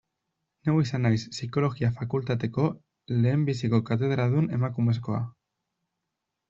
[0.69, 2.67] Neu izan naiz Psikologia fakultateko
[3.19, 5.23] lehenbiziko katedradun emakumezkoa.